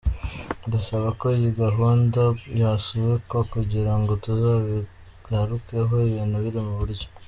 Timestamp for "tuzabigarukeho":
4.23-5.93